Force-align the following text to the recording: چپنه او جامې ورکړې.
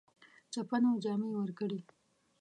چپنه 0.53 0.87
او 0.91 0.97
جامې 1.03 1.29
ورکړې. 1.33 1.79